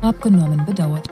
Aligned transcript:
Abgenommen 0.00 0.64
bedauert. 0.64 1.08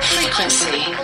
Frequency. 0.00 0.94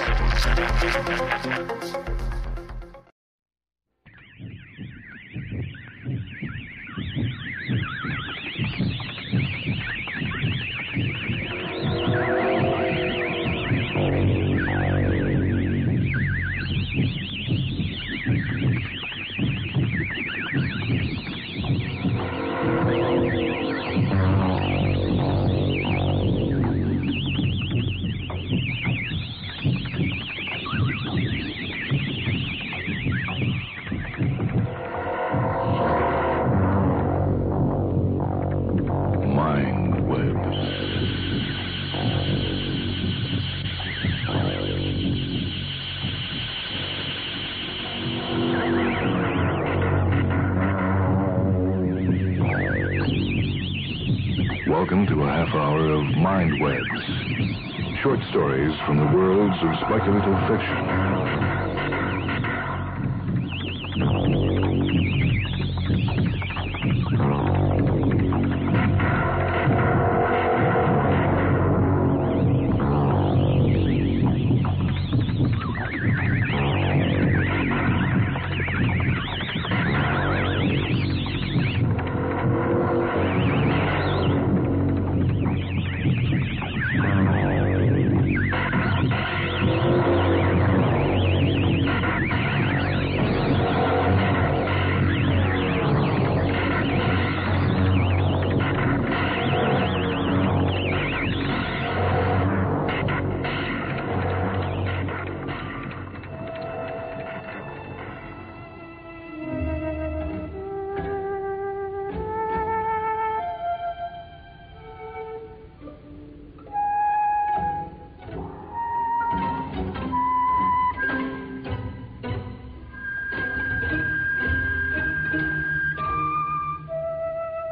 Stories 58.64 58.86
from 58.86 58.96
the 58.98 59.16
worlds 59.16 59.56
of 59.62 59.70
speculative 59.86 60.38
fiction. 60.48 61.53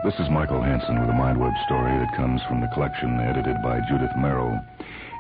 This 0.05 0.19
is 0.19 0.29
Michael 0.31 0.61
Hanson 0.61 0.99
with 0.99 1.11
a 1.11 1.13
Mindweb 1.13 1.55
story 1.65 1.97
that 1.97 2.17
comes 2.17 2.43
from 2.49 2.61
the 2.61 2.67
collection 2.75 3.21
edited 3.21 3.63
by 3.63 3.79
Judith 3.89 4.11
Merril. 4.19 4.61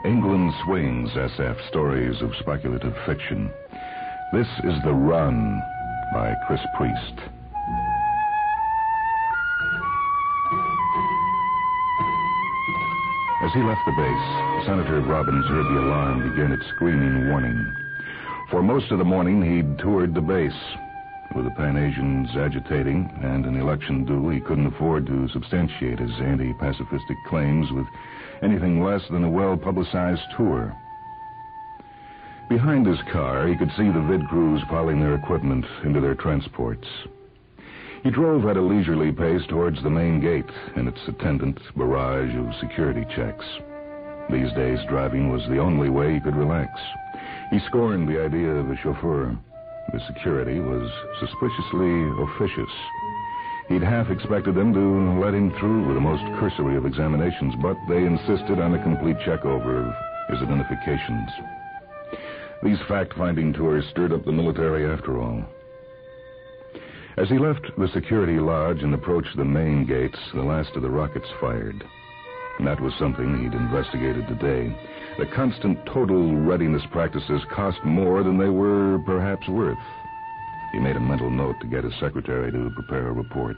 England 0.04 0.52
Swings 0.64 1.08
SF 1.10 1.68
Stories 1.68 2.20
of 2.20 2.34
Speculative 2.40 2.92
Fiction. 3.06 3.48
This 4.32 4.48
is 4.64 4.74
The 4.82 4.92
Run 4.92 5.62
by 6.12 6.34
Chris 6.48 6.58
Priest. 6.76 7.14
As 13.44 13.52
he 13.54 13.62
left 13.62 13.86
the 13.86 13.94
base, 13.94 14.66
Senator 14.66 15.00
Robbins 15.02 15.46
heard 15.46 15.66
the 15.66 15.78
alarm 15.78 16.28
begin 16.28 16.50
its 16.50 16.66
screaming 16.74 17.28
warning. 17.28 17.72
For 18.50 18.64
most 18.64 18.90
of 18.90 18.98
the 18.98 19.04
morning, 19.04 19.42
he'd 19.42 19.78
toured 19.78 20.12
the 20.12 20.20
base. 20.20 20.52
With 21.34 21.46
the 21.46 21.50
Pan 21.52 21.78
Asians 21.78 22.28
agitating 22.36 23.08
and 23.22 23.46
an 23.46 23.56
election 23.56 24.04
due, 24.04 24.28
he 24.28 24.40
couldn't 24.40 24.66
afford 24.66 25.06
to 25.06 25.28
substantiate 25.28 25.98
his 25.98 26.10
anti 26.20 26.52
pacifistic 26.54 27.16
claims 27.26 27.72
with 27.72 27.86
anything 28.42 28.82
less 28.82 29.02
than 29.08 29.24
a 29.24 29.30
well 29.30 29.56
publicized 29.56 30.22
tour. 30.36 30.76
Behind 32.50 32.86
his 32.86 33.00
car, 33.10 33.46
he 33.46 33.56
could 33.56 33.70
see 33.78 33.88
the 33.88 34.02
vid 34.02 34.28
crews 34.28 34.62
piling 34.68 35.00
their 35.00 35.14
equipment 35.14 35.64
into 35.84 36.02
their 36.02 36.14
transports. 36.14 36.86
He 38.02 38.10
drove 38.10 38.44
at 38.44 38.58
a 38.58 38.60
leisurely 38.60 39.10
pace 39.10 39.46
towards 39.48 39.82
the 39.82 39.88
main 39.88 40.20
gate 40.20 40.50
and 40.76 40.86
its 40.86 41.00
attendant 41.08 41.58
barrage 41.74 42.34
of 42.34 42.54
security 42.60 43.06
checks. 43.16 43.46
These 44.28 44.52
days, 44.52 44.80
driving 44.86 45.30
was 45.32 45.46
the 45.48 45.58
only 45.58 45.88
way 45.88 46.12
he 46.12 46.20
could 46.20 46.36
relax. 46.36 46.78
He 47.50 47.58
scorned 47.60 48.06
the 48.06 48.22
idea 48.22 48.50
of 48.50 48.70
a 48.70 48.76
chauffeur. 48.76 49.38
The 49.90 50.00
security 50.06 50.60
was 50.60 50.90
suspiciously 51.18 52.10
officious. 52.22 52.72
He'd 53.68 53.82
half 53.82 54.10
expected 54.10 54.54
them 54.54 54.72
to 54.74 55.20
let 55.20 55.34
him 55.34 55.50
through 55.58 55.86
with 55.86 55.96
the 55.96 56.00
most 56.00 56.24
cursory 56.38 56.76
of 56.76 56.86
examinations, 56.86 57.54
but 57.62 57.76
they 57.88 58.04
insisted 58.04 58.60
on 58.60 58.74
a 58.74 58.82
complete 58.82 59.16
checkover 59.24 59.88
of 59.88 59.94
his 60.28 60.42
identifications. 60.42 61.30
These 62.62 62.78
fact 62.86 63.14
finding 63.14 63.52
tours 63.52 63.84
stirred 63.90 64.12
up 64.12 64.24
the 64.24 64.32
military 64.32 64.86
after 64.86 65.20
all. 65.20 65.44
As 67.16 67.28
he 67.28 67.38
left 67.38 67.66
the 67.76 67.88
security 67.88 68.38
lodge 68.38 68.82
and 68.82 68.94
approached 68.94 69.36
the 69.36 69.44
main 69.44 69.84
gates, 69.84 70.18
the 70.32 70.42
last 70.42 70.74
of 70.76 70.82
the 70.82 70.90
rockets 70.90 71.28
fired. 71.40 71.84
And 72.58 72.66
that 72.66 72.80
was 72.80 72.94
something 72.98 73.42
he'd 73.42 73.52
investigated 73.52 74.26
today. 74.28 74.74
The 75.18 75.26
constant 75.26 75.78
total 75.86 76.34
readiness 76.36 76.82
practices 76.90 77.42
cost 77.50 77.84
more 77.84 78.22
than 78.22 78.38
they 78.38 78.48
were 78.48 78.98
perhaps 79.04 79.46
worth. 79.46 79.78
He 80.72 80.78
made 80.78 80.96
a 80.96 81.00
mental 81.00 81.30
note 81.30 81.60
to 81.60 81.66
get 81.66 81.84
his 81.84 81.94
secretary 82.00 82.50
to 82.50 82.70
prepare 82.70 83.08
a 83.08 83.12
report. 83.12 83.56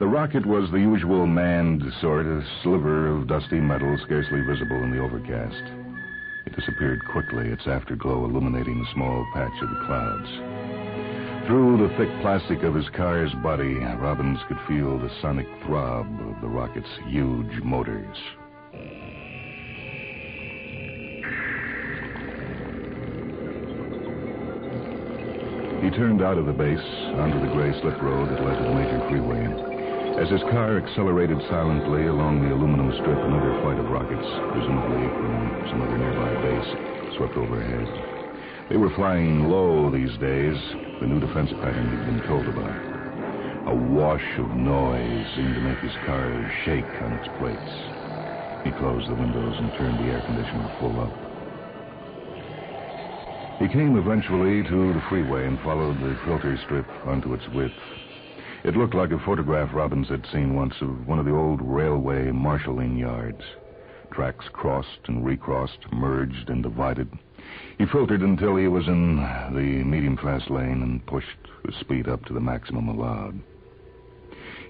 The 0.00 0.08
rocket 0.08 0.44
was 0.44 0.70
the 0.70 0.80
usual 0.80 1.26
manned 1.26 1.82
sort, 2.00 2.26
a 2.26 2.44
sliver 2.62 3.06
of 3.06 3.28
dusty 3.28 3.60
metal 3.60 3.96
scarcely 4.04 4.40
visible 4.40 4.82
in 4.82 4.90
the 4.90 5.00
overcast. 5.00 5.62
It 6.46 6.56
disappeared 6.56 7.00
quickly, 7.12 7.48
its 7.48 7.66
afterglow 7.68 8.24
illuminating 8.24 8.80
a 8.80 8.92
small 8.94 9.24
patch 9.34 9.62
of 9.62 9.70
the 9.70 9.84
clouds. 9.86 11.46
Through 11.46 11.78
the 11.78 11.94
thick 11.96 12.10
plastic 12.22 12.64
of 12.64 12.74
his 12.74 12.88
car's 12.90 13.32
body, 13.42 13.78
Robbins 13.78 14.40
could 14.48 14.58
feel 14.66 14.98
the 14.98 15.10
sonic 15.22 15.46
throb 15.64 16.06
of 16.20 16.40
the 16.40 16.48
rocket's 16.48 16.90
huge 17.06 17.62
motors. 17.62 18.16
He 25.80 25.90
turned 25.90 26.22
out 26.22 26.38
of 26.38 26.46
the 26.46 26.52
base 26.52 26.82
onto 27.14 27.40
the 27.40 27.46
gray 27.46 27.72
slip 27.80 28.02
road 28.02 28.30
that 28.30 28.42
led 28.42 28.58
to 28.58 28.64
the 28.64 28.74
major 28.74 29.00
freeway. 29.08 29.46
As 30.18 30.28
his 30.28 30.42
car 30.50 30.76
accelerated 30.76 31.40
silently 31.48 32.06
along 32.08 32.42
the 32.42 32.52
aluminum 32.52 32.90
strip, 32.98 33.22
another 33.22 33.54
flight 33.62 33.78
of 33.78 33.88
rockets, 33.88 34.26
presumably 34.50 35.06
from 35.22 35.54
some 35.70 35.80
other 35.80 35.96
nearby 35.96 36.34
base, 36.42 36.66
swept 37.16 37.36
overhead. 37.36 37.86
They 38.68 38.76
were 38.76 38.90
flying 38.90 39.48
low 39.48 39.88
these 39.90 40.16
days, 40.18 40.58
the 41.00 41.06
new 41.06 41.20
defense 41.20 41.50
pattern 41.62 41.88
he'd 41.90 42.04
been 42.04 42.26
told 42.26 42.48
about. 42.48 42.74
A 43.70 43.74
wash 43.74 44.38
of 44.38 44.50
noise 44.56 45.26
seemed 45.36 45.54
to 45.54 45.60
make 45.60 45.78
his 45.78 45.94
car 46.04 46.34
shake 46.64 47.00
on 47.00 47.12
its 47.14 47.28
plates. 47.38 47.70
He 48.64 48.72
closed 48.72 49.08
the 49.08 49.14
windows 49.14 49.54
and 49.60 49.72
turned 49.74 50.00
the 50.00 50.10
air 50.10 50.22
conditioner 50.22 50.68
full 50.80 50.98
up. 50.98 51.27
He 53.58 53.66
came 53.66 53.96
eventually 53.96 54.62
to 54.62 54.92
the 54.92 55.02
freeway 55.08 55.46
and 55.46 55.58
followed 55.60 56.00
the 56.00 56.16
filter 56.24 56.56
strip 56.58 56.86
onto 57.04 57.34
its 57.34 57.48
width. 57.48 57.74
It 58.62 58.76
looked 58.76 58.94
like 58.94 59.10
a 59.10 59.18
photograph 59.18 59.74
Robbins 59.74 60.08
had 60.08 60.24
seen 60.26 60.54
once 60.54 60.74
of 60.80 61.08
one 61.08 61.18
of 61.18 61.24
the 61.24 61.34
old 61.34 61.60
railway 61.60 62.30
marshalling 62.30 62.96
yards. 62.96 63.42
Tracks 64.12 64.48
crossed 64.52 65.08
and 65.08 65.24
recrossed, 65.24 65.92
merged 65.92 66.50
and 66.50 66.62
divided. 66.62 67.08
He 67.78 67.86
filtered 67.86 68.22
until 68.22 68.56
he 68.56 68.68
was 68.68 68.86
in 68.86 69.16
the 69.16 69.84
medium 69.84 70.16
fast 70.16 70.50
lane 70.50 70.82
and 70.82 71.04
pushed 71.06 71.38
the 71.64 71.72
speed 71.80 72.08
up 72.08 72.24
to 72.26 72.32
the 72.32 72.40
maximum 72.40 72.88
allowed. 72.88 73.40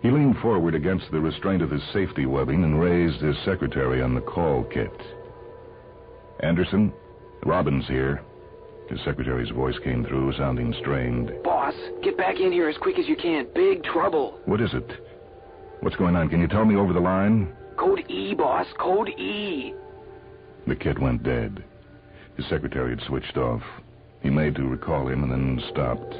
He 0.00 0.10
leaned 0.10 0.38
forward 0.38 0.74
against 0.74 1.10
the 1.10 1.20
restraint 1.20 1.60
of 1.60 1.70
his 1.70 1.82
safety 1.92 2.24
webbing 2.24 2.64
and 2.64 2.80
raised 2.80 3.20
his 3.20 3.36
secretary 3.44 4.00
on 4.00 4.14
the 4.14 4.20
call 4.20 4.64
kit. 4.64 4.92
Anderson, 6.40 6.92
Robbins 7.44 7.86
here. 7.86 8.22
His 8.88 9.00
secretary's 9.04 9.50
voice 9.50 9.78
came 9.84 10.04
through, 10.04 10.32
sounding 10.32 10.74
strained. 10.80 11.30
Boss, 11.44 11.74
get 12.02 12.16
back 12.16 12.40
in 12.40 12.52
here 12.52 12.68
as 12.68 12.76
quick 12.78 12.98
as 12.98 13.06
you 13.06 13.16
can. 13.16 13.46
Big 13.54 13.84
trouble. 13.84 14.40
What 14.46 14.60
is 14.60 14.70
it? 14.72 14.90
What's 15.80 15.96
going 15.96 16.16
on? 16.16 16.28
Can 16.28 16.40
you 16.40 16.48
tell 16.48 16.64
me 16.64 16.76
over 16.76 16.92
the 16.92 17.00
line? 17.00 17.54
Code 17.76 18.04
E, 18.08 18.34
boss. 18.34 18.66
Code 18.78 19.10
E. 19.10 19.74
The 20.66 20.74
kid 20.76 20.98
went 20.98 21.22
dead. 21.22 21.62
His 22.36 22.46
secretary 22.48 22.90
had 22.90 23.06
switched 23.06 23.36
off. 23.36 23.62
He 24.22 24.30
made 24.30 24.54
to 24.56 24.66
recall 24.66 25.06
him 25.06 25.22
and 25.22 25.30
then 25.30 25.62
stopped. 25.70 26.14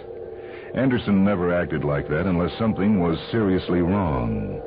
Anderson 0.74 1.24
never 1.24 1.54
acted 1.54 1.84
like 1.84 2.08
that 2.08 2.26
unless 2.26 2.56
something 2.58 3.00
was 3.00 3.18
seriously 3.32 3.80
wrong. 3.80 4.60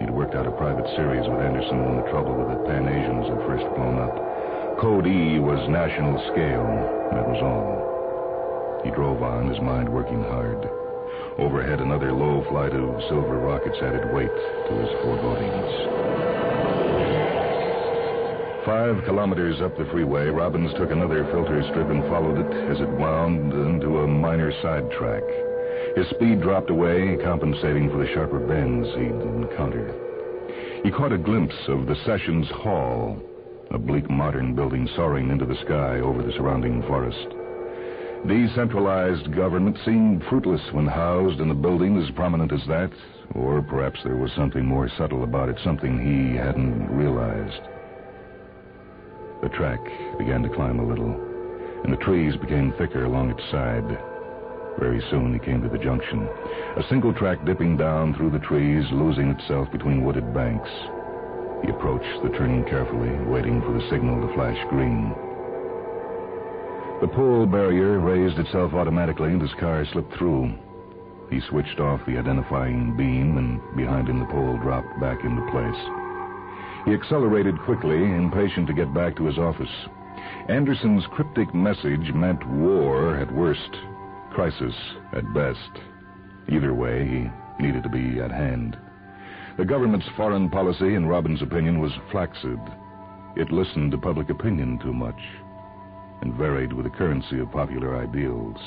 He'd 0.00 0.10
worked 0.10 0.34
out 0.34 0.46
a 0.46 0.50
private 0.52 0.86
series 0.94 1.26
with 1.26 1.40
Anderson 1.40 1.84
when 1.84 1.96
the 1.96 2.10
trouble 2.10 2.36
with 2.36 2.48
the 2.48 2.64
Pan 2.64 2.86
Code 4.86 5.08
E 5.08 5.40
was 5.40 5.58
national 5.68 6.14
scale. 6.30 6.62
That 7.10 7.26
was 7.26 7.42
all. 7.42 8.78
He 8.84 8.94
drove 8.94 9.20
on, 9.20 9.50
his 9.50 9.58
mind 9.58 9.88
working 9.88 10.22
hard. 10.22 10.62
Overhead, 11.42 11.80
another 11.80 12.12
low 12.12 12.46
flight 12.48 12.70
of 12.70 13.02
silver 13.10 13.36
rockets 13.42 13.82
added 13.82 14.14
weight 14.14 14.30
to 14.30 14.72
his 14.78 14.92
forebodings. 15.02 15.74
Five 18.62 19.02
kilometers 19.02 19.60
up 19.60 19.76
the 19.76 19.90
freeway, 19.90 20.28
Robbins 20.28 20.70
took 20.78 20.92
another 20.92 21.26
filter 21.34 21.66
strip 21.66 21.90
and 21.90 22.06
followed 22.06 22.38
it 22.38 22.70
as 22.70 22.78
it 22.78 22.88
wound 22.88 23.52
into 23.52 24.06
a 24.06 24.06
minor 24.06 24.54
sidetrack. 24.62 25.26
His 25.98 26.06
speed 26.14 26.40
dropped 26.40 26.70
away, 26.70 27.18
compensating 27.24 27.90
for 27.90 27.98
the 27.98 28.12
sharper 28.14 28.38
bends 28.38 28.86
he'd 28.94 29.18
encountered. 29.34 29.90
He 30.84 30.92
caught 30.92 31.10
a 31.10 31.18
glimpse 31.18 31.58
of 31.66 31.90
the 31.90 31.98
Sessions 32.06 32.46
Hall, 32.62 33.20
a 33.70 33.78
bleak 33.78 34.08
modern 34.08 34.54
building 34.54 34.88
soaring 34.96 35.30
into 35.30 35.44
the 35.44 35.60
sky 35.64 36.00
over 36.00 36.22
the 36.22 36.32
surrounding 36.32 36.82
forest. 36.82 37.26
Decentralized 38.26 39.34
government 39.34 39.76
seemed 39.84 40.24
fruitless 40.28 40.60
when 40.72 40.86
housed 40.86 41.40
in 41.40 41.50
a 41.50 41.54
building 41.54 42.02
as 42.02 42.10
prominent 42.14 42.52
as 42.52 42.66
that, 42.66 42.90
or 43.34 43.62
perhaps 43.62 44.00
there 44.02 44.16
was 44.16 44.32
something 44.32 44.64
more 44.64 44.88
subtle 44.96 45.24
about 45.24 45.48
it, 45.48 45.58
something 45.62 45.98
he 45.98 46.36
hadn't 46.36 46.88
realized. 46.90 47.62
The 49.42 49.48
track 49.50 49.80
began 50.18 50.42
to 50.42 50.48
climb 50.48 50.80
a 50.80 50.86
little, 50.86 51.14
and 51.84 51.92
the 51.92 52.02
trees 52.04 52.34
became 52.36 52.72
thicker 52.72 53.04
along 53.04 53.30
its 53.30 53.50
side. 53.50 53.86
Very 54.78 55.02
soon 55.10 55.32
he 55.32 55.38
came 55.38 55.62
to 55.62 55.68
the 55.68 55.78
junction, 55.78 56.28
a 56.76 56.84
single 56.88 57.12
track 57.12 57.44
dipping 57.44 57.76
down 57.76 58.14
through 58.14 58.30
the 58.30 58.44
trees, 58.46 58.84
losing 58.92 59.28
itself 59.30 59.70
between 59.70 60.04
wooded 60.04 60.34
banks. 60.34 60.70
He 61.62 61.70
approached 61.70 62.22
the 62.22 62.30
turning 62.30 62.64
carefully, 62.64 63.10
waiting 63.26 63.60
for 63.62 63.72
the 63.72 63.88
signal 63.90 64.26
to 64.26 64.34
flash 64.34 64.58
green. 64.68 65.14
The 67.00 67.08
pole 67.08 67.46
barrier 67.46 67.98
raised 67.98 68.38
itself 68.38 68.72
automatically 68.72 69.32
and 69.32 69.40
his 69.40 69.52
car 69.60 69.84
slipped 69.84 70.14
through. 70.16 70.54
He 71.30 71.40
switched 71.40 71.80
off 71.80 72.00
the 72.06 72.16
identifying 72.16 72.96
beam 72.96 73.36
and 73.36 73.60
behind 73.76 74.08
him 74.08 74.20
the 74.20 74.26
pole 74.26 74.56
dropped 74.58 74.98
back 75.00 75.22
into 75.24 75.50
place. 75.50 76.06
He 76.86 76.94
accelerated 76.94 77.60
quickly, 77.62 77.96
impatient 77.96 78.66
to 78.68 78.72
get 78.72 78.94
back 78.94 79.16
to 79.16 79.26
his 79.26 79.38
office. 79.38 79.68
Anderson's 80.48 81.04
cryptic 81.08 81.52
message 81.54 82.14
meant 82.14 82.46
war 82.46 83.16
at 83.16 83.32
worst, 83.34 83.76
crisis 84.30 84.74
at 85.12 85.34
best. 85.34 85.70
Either 86.48 86.72
way, 86.72 87.04
he 87.04 87.64
needed 87.64 87.82
to 87.82 87.88
be 87.88 88.20
at 88.20 88.30
hand. 88.30 88.78
The 89.56 89.64
government's 89.64 90.08
foreign 90.16 90.50
policy, 90.50 90.94
in 90.94 91.06
Robbins' 91.06 91.40
opinion, 91.40 91.80
was 91.80 91.92
flaccid. 92.10 92.60
It 93.36 93.50
listened 93.50 93.90
to 93.92 93.98
public 93.98 94.28
opinion 94.28 94.78
too 94.78 94.92
much 94.92 95.20
and 96.20 96.34
varied 96.34 96.72
with 96.72 96.84
the 96.84 96.96
currency 96.96 97.40
of 97.40 97.50
popular 97.52 97.96
ideals. 97.96 98.58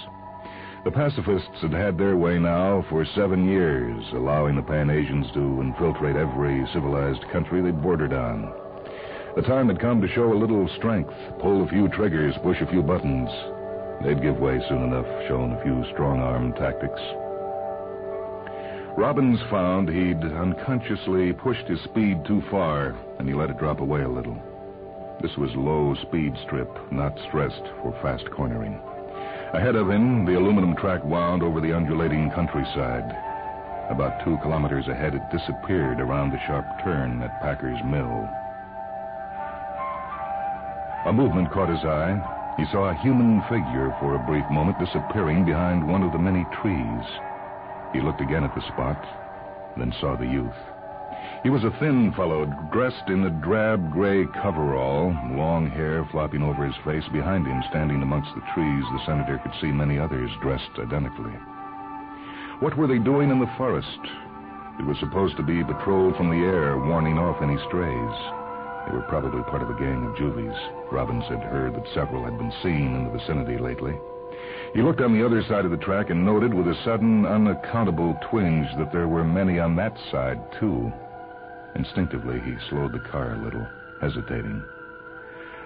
The 0.84 0.92
pacifists 0.92 1.62
had 1.62 1.74
had 1.74 1.98
their 1.98 2.16
way 2.16 2.40
now 2.40 2.86
for 2.90 3.06
seven 3.06 3.48
years, 3.48 4.04
allowing 4.14 4.56
the 4.56 4.64
Pan 4.64 4.90
Asians 4.90 5.28
to 5.34 5.62
infiltrate 5.62 6.16
every 6.16 6.66
civilized 6.74 7.28
country 7.32 7.62
they 7.62 7.72
bordered 7.72 8.14
on. 8.14 8.52
The 9.36 9.44
time 9.44 9.68
had 9.68 9.80
come 9.80 10.02
to 10.02 10.08
show 10.08 10.34
a 10.34 10.40
little 10.42 10.68
strength, 10.78 11.14
pull 11.40 11.64
a 11.64 11.68
few 11.68 11.88
triggers, 11.90 12.36
push 12.42 12.62
a 12.62 12.68
few 12.68 12.82
buttons. 12.82 13.30
They'd 14.04 14.22
give 14.22 14.40
way 14.40 14.60
soon 14.68 14.84
enough, 14.84 15.06
shown 15.28 15.54
a 15.54 15.64
few 15.64 15.84
strong 15.94 16.20
arm 16.20 16.54
tactics. 16.54 17.02
Robbins 19.00 19.40
found 19.50 19.88
he'd 19.88 20.22
unconsciously 20.26 21.32
pushed 21.32 21.66
his 21.68 21.80
speed 21.86 22.26
too 22.26 22.44
far, 22.52 22.98
and 23.18 23.30
he 23.30 23.34
let 23.34 23.50
it 23.50 23.58
drop 23.58 23.80
away 23.80 24.02
a 24.02 24.10
little. 24.10 24.36
This 25.22 25.38
was 25.38 25.56
low 25.56 25.96
speed 26.02 26.36
strip, 26.44 26.68
not 26.92 27.18
stressed 27.30 27.64
for 27.82 27.98
fast 28.02 28.30
cornering. 28.30 28.78
Ahead 29.54 29.78
of 29.78 29.90
him, 29.90 30.26
the 30.26 30.36
aluminum 30.36 30.76
track 30.76 31.02
wound 31.06 31.44
over 31.44 31.62
the 31.62 31.72
undulating 31.72 32.30
countryside. 32.32 33.10
About 33.90 34.22
two 34.26 34.38
kilometers 34.42 34.90
ahead, 34.90 35.16
it 35.16 35.24
disappeared 35.32 36.02
around 36.02 36.32
the 36.32 36.40
sharp 36.46 36.66
turn 36.84 37.22
at 37.22 37.42
Packer's 37.42 37.80
Mill. 37.86 38.28
A 41.06 41.14
movement 41.14 41.50
caught 41.54 41.70
his 41.70 41.86
eye. 41.86 42.20
He 42.58 42.66
saw 42.66 42.90
a 42.90 43.02
human 43.02 43.42
figure 43.44 43.96
for 44.02 44.16
a 44.16 44.26
brief 44.28 44.44
moment 44.52 44.78
disappearing 44.78 45.46
behind 45.46 45.88
one 45.88 46.04
of 46.04 46.12
the 46.12 46.20
many 46.20 46.46
trees. 46.62 47.06
He 47.94 48.02
looked 48.02 48.22
again 48.22 48.44
at 48.44 48.54
the 48.54 48.62
spot, 48.62 49.04
then 49.78 49.94
saw 50.00 50.16
the 50.16 50.28
youth. 50.28 50.54
He 51.44 51.50
was 51.50 51.64
a 51.64 51.72
thin 51.80 52.12
fellow, 52.14 52.46
dressed 52.72 53.08
in 53.08 53.24
a 53.24 53.30
drab 53.30 53.92
gray 53.92 54.26
coverall, 54.44 55.16
long 55.32 55.70
hair 55.70 56.06
flopping 56.12 56.44
over 56.44 56.66
his 56.66 56.76
face. 56.84 57.08
Behind 57.14 57.48
him, 57.48 57.64
standing 57.70 58.02
amongst 58.02 58.36
the 58.36 58.44
trees, 58.54 58.84
the 58.92 59.06
senator 59.06 59.40
could 59.40 59.54
see 59.62 59.72
many 59.72 59.98
others 59.98 60.30
dressed 60.42 60.78
identically. 60.78 61.34
What 62.60 62.76
were 62.78 62.88
they 62.88 63.00
doing 63.00 63.32
in 63.32 63.40
the 63.40 63.54
forest? 63.58 64.00
It 64.80 64.86
was 64.86 65.00
supposed 65.00 65.38
to 65.38 65.44
be 65.44 65.64
patrol 65.64 66.14
from 66.14 66.30
the 66.30 66.46
air, 66.46 66.78
warning 66.78 67.18
off 67.18 67.42
any 67.42 67.58
strays. 67.68 68.16
They 68.86 68.94
were 68.94 69.08
probably 69.08 69.44
part 69.44 69.62
of 69.62 69.70
a 69.70 69.80
gang 69.80 70.06
of 70.06 70.18
juvies. 70.18 70.56
Robbins 70.92 71.26
had 71.26 71.42
heard 71.42 71.74
that 71.76 71.94
several 71.94 72.26
had 72.26 72.38
been 72.38 72.54
seen 72.62 72.96
in 72.96 73.06
the 73.06 73.18
vicinity 73.18 73.58
lately. 73.58 73.96
He 74.74 74.82
looked 74.82 75.02
on 75.02 75.14
the 75.14 75.26
other 75.26 75.42
side 75.44 75.66
of 75.66 75.72
the 75.72 75.78
track 75.78 76.10
and 76.10 76.24
noted 76.24 76.54
with 76.54 76.68
a 76.68 76.76
sudden, 76.84 77.26
unaccountable 77.26 78.18
twinge 78.30 78.68
that 78.78 78.92
there 78.92 79.08
were 79.08 79.24
many 79.24 79.60
on 79.60 79.76
that 79.78 79.98
side, 80.12 80.40
too. 80.60 80.92
Instinctively, 81.76 82.40
he 82.40 82.56
slowed 82.70 82.92
the 82.92 83.00
car 83.00 83.34
a 83.34 83.44
little, 83.44 83.68
hesitating. 84.02 84.64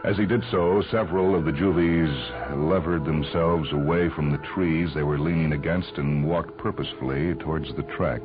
As 0.03 0.18
he 0.18 0.25
did 0.25 0.44
so, 0.51 0.82
several 0.92 1.34
of 1.34 1.46
the 1.46 1.51
juvies 1.51 2.13
levered 2.56 3.06
themselves 3.06 3.72
away 3.72 4.10
from 4.10 4.32
the 4.32 4.46
trees 4.53 4.89
they 4.94 5.03
were 5.03 5.18
leaning 5.18 5.53
against 5.53 5.98
and 5.98 6.27
walked 6.27 6.58
purposefully 6.58 7.36
towards 7.36 7.74
the 7.75 7.84
track. 7.84 8.22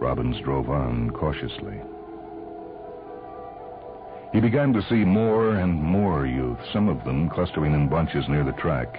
Robbins 0.00 0.40
drove 0.40 0.70
on 0.70 1.10
cautiously. 1.10 1.80
He 4.32 4.40
began 4.40 4.72
to 4.72 4.82
see 4.88 5.04
more 5.04 5.56
and 5.56 5.74
more 5.74 6.26
youth, 6.26 6.58
some 6.72 6.88
of 6.88 7.04
them 7.04 7.28
clustering 7.28 7.74
in 7.74 7.88
bunches 7.88 8.26
near 8.28 8.44
the 8.44 8.52
track. 8.52 8.98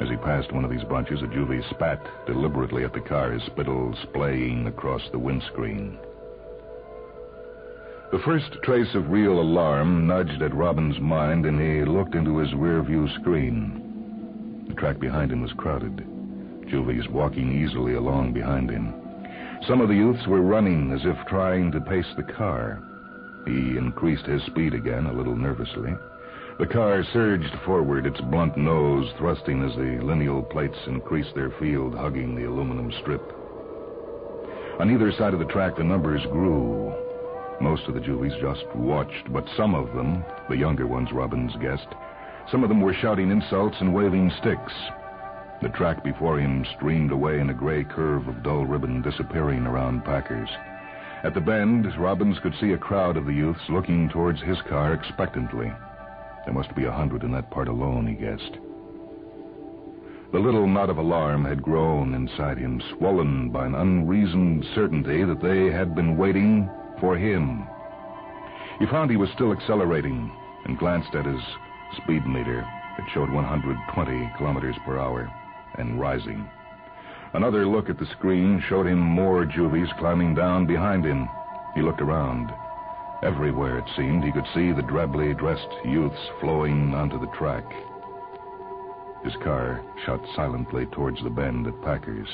As 0.00 0.08
he 0.08 0.16
passed 0.16 0.50
one 0.50 0.64
of 0.64 0.70
these 0.70 0.84
bunches, 0.84 1.20
a 1.22 1.26
juvie 1.26 1.62
spat 1.68 2.00
deliberately 2.26 2.84
at 2.84 2.94
the 2.94 3.00
car, 3.00 3.32
his 3.32 3.42
spittle 3.42 3.94
splaying 4.02 4.66
across 4.66 5.02
the 5.10 5.18
windscreen. 5.18 5.98
The 8.10 8.18
first 8.20 8.56
trace 8.62 8.94
of 8.94 9.10
real 9.10 9.38
alarm 9.40 10.06
nudged 10.06 10.40
at 10.40 10.54
Robbins' 10.54 10.98
mind, 10.98 11.44
and 11.44 11.60
he 11.60 11.84
looked 11.84 12.14
into 12.14 12.38
his 12.38 12.50
rearview 12.52 13.12
screen. 13.20 14.64
The 14.68 14.74
track 14.74 14.98
behind 14.98 15.30
him 15.32 15.42
was 15.42 15.52
crowded. 15.52 16.04
Juvies 16.66 17.08
walking 17.08 17.52
easily 17.52 17.94
along 17.94 18.32
behind 18.32 18.70
him. 18.70 18.94
Some 19.68 19.82
of 19.82 19.88
the 19.88 19.94
youths 19.94 20.26
were 20.26 20.40
running 20.40 20.92
as 20.92 21.04
if 21.04 21.16
trying 21.26 21.70
to 21.72 21.80
pace 21.80 22.12
the 22.16 22.22
car. 22.22 22.82
He 23.44 23.76
increased 23.76 24.24
his 24.24 24.42
speed 24.44 24.72
again, 24.72 25.06
a 25.06 25.12
little 25.12 25.36
nervously. 25.36 25.94
The 26.60 26.66
car 26.66 27.02
surged 27.04 27.54
forward, 27.64 28.04
its 28.04 28.20
blunt 28.20 28.54
nose 28.58 29.10
thrusting 29.16 29.62
as 29.62 29.74
the 29.76 29.98
lineal 30.04 30.42
plates 30.42 30.76
increased 30.86 31.34
their 31.34 31.50
field, 31.52 31.94
hugging 31.94 32.34
the 32.34 32.44
aluminum 32.44 32.92
strip. 33.00 33.22
On 34.78 34.90
either 34.90 35.10
side 35.12 35.32
of 35.32 35.38
the 35.38 35.46
track, 35.46 35.76
the 35.76 35.84
numbers 35.84 36.20
grew. 36.26 36.92
Most 37.62 37.88
of 37.88 37.94
the 37.94 38.00
Juvies 38.00 38.34
just 38.42 38.66
watched, 38.74 39.32
but 39.32 39.48
some 39.56 39.74
of 39.74 39.94
them, 39.94 40.22
the 40.50 40.56
younger 40.58 40.86
ones 40.86 41.12
Robbins 41.12 41.56
guessed, 41.62 41.88
some 42.50 42.62
of 42.62 42.68
them 42.68 42.82
were 42.82 42.92
shouting 42.92 43.30
insults 43.30 43.80
and 43.80 43.94
waving 43.94 44.30
sticks. 44.38 44.74
The 45.62 45.70
track 45.70 46.04
before 46.04 46.38
him 46.38 46.66
streamed 46.76 47.10
away 47.10 47.40
in 47.40 47.48
a 47.48 47.54
gray 47.54 47.84
curve 47.84 48.28
of 48.28 48.42
dull 48.42 48.66
ribbon 48.66 49.00
disappearing 49.00 49.66
around 49.66 50.04
Packers. 50.04 50.50
At 51.24 51.32
the 51.32 51.40
bend, 51.40 51.86
Robbins 51.98 52.38
could 52.40 52.54
see 52.60 52.72
a 52.72 52.78
crowd 52.78 53.16
of 53.16 53.24
the 53.24 53.32
youths 53.32 53.66
looking 53.70 54.10
towards 54.10 54.42
his 54.42 54.60
car 54.68 54.92
expectantly. 54.92 55.72
There 56.44 56.54
must 56.54 56.74
be 56.74 56.84
a 56.84 56.92
hundred 56.92 57.22
in 57.22 57.32
that 57.32 57.50
part 57.50 57.68
alone, 57.68 58.06
he 58.06 58.14
guessed. 58.14 58.58
The 60.32 60.38
little 60.38 60.68
knot 60.68 60.90
of 60.90 60.98
alarm 60.98 61.44
had 61.44 61.62
grown 61.62 62.14
inside 62.14 62.56
him, 62.56 62.80
swollen 62.80 63.50
by 63.50 63.66
an 63.66 63.74
unreasoned 63.74 64.64
certainty 64.74 65.24
that 65.24 65.40
they 65.40 65.70
had 65.70 65.94
been 65.94 66.16
waiting 66.16 66.70
for 67.00 67.16
him. 67.16 67.66
He 68.78 68.86
found 68.86 69.10
he 69.10 69.16
was 69.16 69.30
still 69.30 69.52
accelerating 69.52 70.30
and 70.64 70.78
glanced 70.78 71.14
at 71.14 71.26
his 71.26 71.42
speed 71.96 72.26
meter. 72.26 72.66
It 72.98 73.04
showed 73.12 73.30
120 73.30 74.32
kilometers 74.38 74.76
per 74.86 74.98
hour 74.98 75.28
and 75.78 76.00
rising. 76.00 76.48
Another 77.32 77.66
look 77.66 77.90
at 77.90 77.98
the 77.98 78.06
screen 78.06 78.62
showed 78.68 78.86
him 78.86 78.98
more 78.98 79.44
juvies 79.44 79.88
climbing 79.98 80.34
down 80.34 80.66
behind 80.66 81.04
him. 81.04 81.28
He 81.74 81.82
looked 81.82 82.00
around. 82.00 82.52
Everywhere, 83.22 83.78
it 83.78 83.84
seemed, 83.96 84.24
he 84.24 84.32
could 84.32 84.46
see 84.54 84.72
the 84.72 84.82
drably 84.82 85.36
dressed 85.36 85.68
youths 85.84 86.30
flowing 86.40 86.94
onto 86.94 87.20
the 87.20 87.30
track. 87.36 87.64
His 89.22 89.36
car 89.44 89.82
shot 90.06 90.24
silently 90.34 90.86
towards 90.86 91.22
the 91.22 91.28
bend 91.28 91.66
at 91.66 91.82
Packers. 91.82 92.28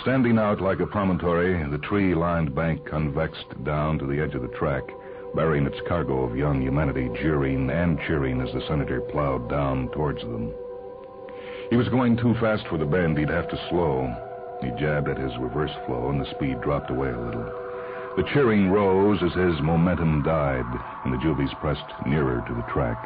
Standing 0.00 0.38
out 0.38 0.62
like 0.62 0.80
a 0.80 0.86
promontory, 0.86 1.62
the 1.70 1.78
tree 1.78 2.14
lined 2.14 2.54
bank 2.54 2.86
convexed 2.86 3.62
down 3.64 3.98
to 3.98 4.06
the 4.06 4.20
edge 4.20 4.34
of 4.34 4.40
the 4.40 4.56
track, 4.56 4.84
bearing 5.34 5.66
its 5.66 5.80
cargo 5.86 6.22
of 6.22 6.36
young 6.36 6.62
humanity 6.62 7.10
jeering 7.20 7.68
and 7.68 7.98
cheering 8.06 8.40
as 8.40 8.52
the 8.54 8.66
senator 8.68 9.02
plowed 9.02 9.50
down 9.50 9.90
towards 9.90 10.22
them. 10.22 10.54
He 11.68 11.76
was 11.76 11.90
going 11.90 12.16
too 12.16 12.34
fast 12.40 12.66
for 12.68 12.78
the 12.78 12.86
bend. 12.86 13.18
He'd 13.18 13.28
have 13.28 13.50
to 13.50 13.68
slow. 13.68 14.08
He 14.62 14.70
jabbed 14.80 15.08
at 15.08 15.18
his 15.18 15.36
reverse 15.38 15.74
flow, 15.84 16.08
and 16.08 16.18
the 16.18 16.30
speed 16.30 16.62
dropped 16.62 16.90
away 16.90 17.10
a 17.10 17.18
little. 17.18 17.67
The 18.18 18.24
cheering 18.24 18.72
rose 18.72 19.22
as 19.22 19.32
his 19.34 19.62
momentum 19.62 20.22
died, 20.22 20.66
and 21.04 21.12
the 21.12 21.18
juvies 21.18 21.54
pressed 21.54 22.04
nearer 22.04 22.40
to 22.48 22.52
the 22.52 22.64
track. 22.64 22.98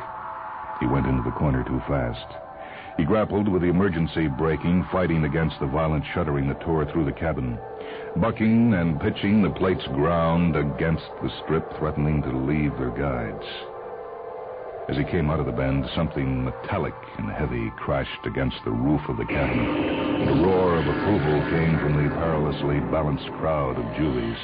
He 0.80 0.86
went 0.86 1.06
into 1.06 1.20
the 1.20 1.30
corner 1.30 1.62
too 1.62 1.82
fast. 1.86 2.24
He 2.96 3.04
grappled 3.04 3.46
with 3.46 3.60
the 3.60 3.68
emergency 3.68 4.26
braking, 4.26 4.84
fighting 4.84 5.24
against 5.24 5.60
the 5.60 5.66
violent 5.66 6.06
shuddering 6.06 6.48
that 6.48 6.60
tore 6.60 6.86
through 6.86 7.04
the 7.04 7.12
cabin. 7.12 7.60
Bucking 8.16 8.72
and 8.72 8.98
pitching, 8.98 9.42
the 9.42 9.50
plates 9.50 9.86
ground 9.88 10.56
against 10.56 11.10
the 11.20 11.28
strip, 11.28 11.70
threatening 11.76 12.22
to 12.22 12.32
leave 12.32 12.78
their 12.78 12.88
guides. 12.88 13.44
As 14.88 14.96
he 14.96 15.04
came 15.04 15.28
out 15.28 15.40
of 15.40 15.44
the 15.44 15.52
bend, 15.52 15.90
something 15.94 16.42
metallic 16.42 16.96
and 17.18 17.30
heavy 17.30 17.70
crashed 17.72 18.24
against 18.24 18.64
the 18.64 18.70
roof 18.70 19.06
of 19.10 19.18
the 19.18 19.26
cabin. 19.26 19.58
A 20.26 20.42
roar 20.42 20.76
of 20.78 20.86
approval 20.86 21.42
came 21.50 21.78
from 21.80 22.02
the 22.02 22.08
perilously 22.16 22.80
balanced 22.80 23.30
crowd 23.32 23.76
of 23.76 23.94
Juvies. 23.94 24.38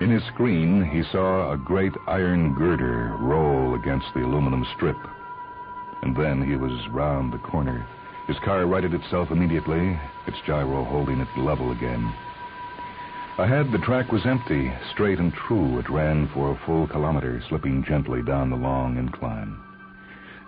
In 0.00 0.10
his 0.10 0.22
screen, 0.26 0.84
he 0.84 1.02
saw 1.02 1.50
a 1.50 1.56
great 1.56 1.92
iron 2.06 2.54
girder 2.54 3.16
roll 3.18 3.74
against 3.74 4.06
the 4.14 4.24
aluminum 4.24 4.64
strip. 4.76 4.96
And 6.02 6.16
then 6.16 6.40
he 6.40 6.54
was 6.54 6.88
round 6.90 7.32
the 7.32 7.38
corner. 7.38 7.84
His 8.28 8.38
car 8.38 8.64
righted 8.66 8.94
itself 8.94 9.32
immediately, 9.32 9.98
its 10.28 10.36
gyro 10.46 10.84
holding 10.84 11.20
it 11.20 11.36
level 11.36 11.72
again. 11.72 12.14
Ahead, 13.38 13.72
the 13.72 13.78
track 13.78 14.12
was 14.12 14.24
empty, 14.24 14.72
straight 14.92 15.18
and 15.18 15.34
true. 15.34 15.80
It 15.80 15.90
ran 15.90 16.28
for 16.28 16.52
a 16.52 16.60
full 16.64 16.86
kilometer, 16.86 17.42
slipping 17.48 17.82
gently 17.82 18.22
down 18.22 18.50
the 18.50 18.56
long 18.56 18.98
incline. 18.98 19.56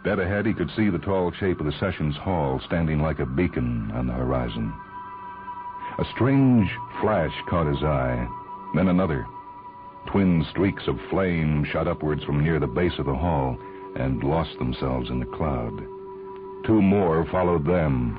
Dead 0.04 0.20
ahead, 0.20 0.46
he 0.46 0.54
could 0.54 0.70
see 0.76 0.90
the 0.90 0.98
tall 0.98 1.32
shape 1.32 1.58
of 1.58 1.66
the 1.66 1.78
Sessions 1.80 2.16
Hall 2.16 2.60
standing 2.66 3.02
like 3.02 3.18
a 3.18 3.26
beacon 3.26 3.90
on 3.94 4.06
the 4.06 4.12
horizon. 4.12 4.72
A 5.98 6.04
strange 6.14 6.70
flash 7.00 7.34
caught 7.48 7.66
his 7.66 7.82
eye, 7.82 8.28
then 8.76 8.86
another. 8.86 9.26
Twin 10.06 10.44
streaks 10.50 10.86
of 10.88 10.98
flame 11.10 11.64
shot 11.64 11.86
upwards 11.86 12.24
from 12.24 12.42
near 12.42 12.58
the 12.58 12.66
base 12.66 12.98
of 12.98 13.06
the 13.06 13.14
hall 13.14 13.56
and 13.96 14.22
lost 14.22 14.58
themselves 14.58 15.10
in 15.10 15.20
the 15.20 15.26
cloud. 15.26 15.78
Two 16.64 16.82
more 16.82 17.24
followed 17.30 17.64
them, 17.64 18.18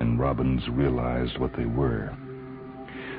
and 0.00 0.18
Robbins 0.18 0.68
realized 0.68 1.38
what 1.38 1.56
they 1.56 1.64
were. 1.64 2.16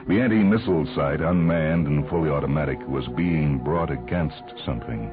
The 0.07 0.21
anti 0.21 0.43
missile 0.43 0.85
site, 0.95 1.21
unmanned 1.21 1.87
and 1.87 2.07
fully 2.09 2.29
automatic, 2.29 2.79
was 2.87 3.07
being 3.15 3.59
brought 3.63 3.91
against 3.91 4.43
something. 4.65 5.11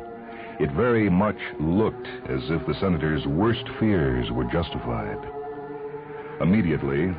It 0.58 0.70
very 0.72 1.10
much 1.10 1.38
looked 1.60 2.06
as 2.28 2.40
if 2.50 2.66
the 2.66 2.74
senator's 2.80 3.26
worst 3.26 3.68
fears 3.78 4.30
were 4.30 4.44
justified. 4.44 5.18
Immediately, 6.40 7.14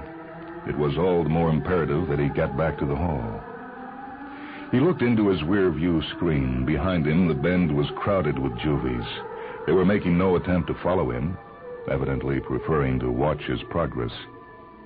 it 0.68 0.78
was 0.78 0.98
all 0.98 1.24
the 1.24 1.30
more 1.30 1.50
imperative 1.50 2.08
that 2.08 2.20
he 2.20 2.30
get 2.30 2.58
back 2.58 2.78
to 2.80 2.86
the 2.86 2.96
hall. 2.96 3.42
He 4.72 4.82
looked 4.82 5.02
into 5.02 5.30
his 5.30 5.42
rear 5.44 5.72
view 5.72 6.02
screen. 6.16 6.66
Behind 6.66 7.08
him, 7.08 7.28
the 7.28 7.34
bend 7.34 7.74
was 7.76 7.88
crowded 7.96 8.38
with 8.38 8.58
juvies. 8.58 9.06
They 9.66 9.72
were 9.72 9.86
making 9.86 10.18
no 10.18 10.36
attempt 10.36 10.68
to 10.68 10.74
follow 10.84 11.10
him, 11.12 11.38
evidently 11.90 12.42
preferring 12.42 13.00
to 13.00 13.10
watch 13.10 13.42
his 13.44 13.64
progress. 13.70 14.12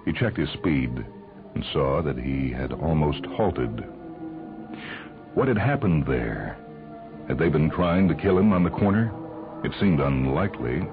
He 0.05 0.13
checked 0.13 0.37
his 0.37 0.49
speed 0.51 1.03
and 1.55 1.65
saw 1.73 2.01
that 2.03 2.17
he 2.17 2.51
had 2.51 2.73
almost 2.73 3.25
halted. 3.25 3.83
What 5.33 5.47
had 5.47 5.57
happened 5.57 6.05
there? 6.05 6.57
Had 7.27 7.39
they 7.39 7.49
been 7.49 7.69
trying 7.71 8.07
to 8.07 8.15
kill 8.15 8.37
him 8.37 8.53
on 8.53 8.63
the 8.63 8.69
corner? 8.69 9.11
It 9.63 9.71
seemed 9.79 9.99
unlikely. 9.99 10.87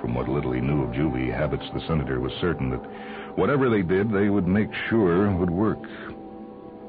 From 0.00 0.14
what 0.14 0.28
little 0.28 0.52
he 0.52 0.60
knew 0.60 0.82
of 0.82 0.90
juvie 0.90 1.32
habits, 1.32 1.64
the 1.72 1.80
senator 1.86 2.20
was 2.20 2.32
certain 2.40 2.70
that 2.70 2.84
whatever 3.36 3.70
they 3.70 3.82
did, 3.82 4.10
they 4.10 4.30
would 4.30 4.46
make 4.48 4.70
sure 4.88 5.30
would 5.30 5.50
work. 5.50 5.78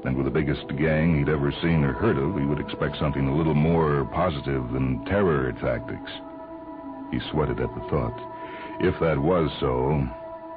And 0.04 0.16
with 0.16 0.26
the 0.26 0.30
biggest 0.30 0.66
gang 0.76 1.18
he'd 1.18 1.28
ever 1.28 1.52
seen 1.60 1.84
or 1.84 1.92
heard 1.92 2.18
of, 2.18 2.38
he 2.38 2.46
would 2.46 2.60
expect 2.60 2.98
something 2.98 3.26
a 3.26 3.36
little 3.36 3.54
more 3.54 4.04
positive 4.14 4.70
than 4.72 5.04
terror 5.04 5.52
tactics. 5.52 6.10
He 7.10 7.20
sweated 7.30 7.60
at 7.60 7.74
the 7.74 7.88
thought. 7.90 8.18
If 8.80 8.98
that 9.00 9.18
was 9.18 9.50
so, 9.58 10.06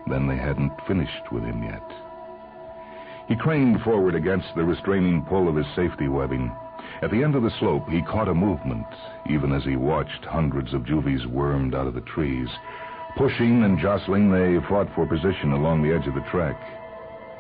then 0.08 0.28
they 0.28 0.38
hadn't 0.38 0.72
finished 0.88 1.32
with 1.32 1.44
him 1.44 1.64
yet. 1.64 1.84
He 3.28 3.36
craned 3.36 3.82
forward 3.82 4.14
against 4.14 4.54
the 4.56 4.64
restraining 4.64 5.24
pull 5.24 5.48
of 5.48 5.56
his 5.56 5.68
safety 5.76 6.08
webbing. 6.08 6.52
At 7.02 7.10
the 7.10 7.24
end 7.24 7.36
of 7.36 7.44
the 7.44 7.58
slope, 7.60 7.90
he 7.90 8.02
caught 8.04 8.28
a 8.28 8.34
movement, 8.34 8.86
even 9.30 9.54
as 9.54 9.64
he 9.64 9.76
watched 9.76 10.26
hundreds 10.26 10.74
of 10.74 10.86
juvies 10.86 11.26
wormed 11.26 11.74
out 11.74 11.88
of 11.88 11.96
the 11.96 12.02
trees. 12.02 12.50
Pushing 13.18 13.64
and 13.64 13.80
jostling, 13.80 14.32
they 14.32 14.60
fought 14.68 14.94
for 14.94 15.06
position 15.06 15.52
along 15.52 15.82
the 15.82 15.94
edge 15.94 16.08
of 16.08 16.14
the 16.14 16.30
track. 16.30 16.60